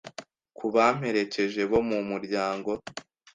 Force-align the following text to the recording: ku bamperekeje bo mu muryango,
ku 0.57 0.65
bamperekeje 0.73 1.61
bo 1.71 1.79
mu 1.89 1.99
muryango, 2.09 2.71